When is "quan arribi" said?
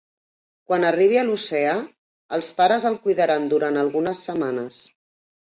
0.71-1.19